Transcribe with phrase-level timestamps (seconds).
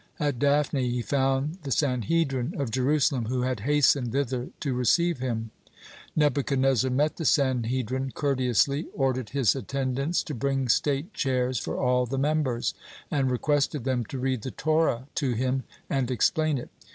[0.19, 5.51] At Daphne he found the Sanhedrin of Jerusalem, who had hastened thither to receive him.
[6.15, 12.17] Nebuchadnezzar met the Sanhedrin courteously, ordered his attendants to bring state chairs for all the
[12.17, 12.73] members,
[13.11, 16.71] and requested them to read the Torah to him and explain it.